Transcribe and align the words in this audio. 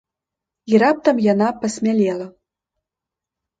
І 0.73 0.79
раптам 0.83 1.21
яна 1.27 1.47
пасмялела. 1.61 2.27